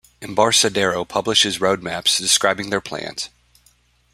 [0.19, 3.29] Embarcadero publishes "roadmaps" describing their plans.